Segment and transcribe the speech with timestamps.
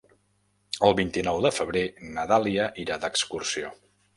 [0.87, 1.85] El vint-i-nou de febrer
[2.17, 3.71] na Dàlia irà d'excursió.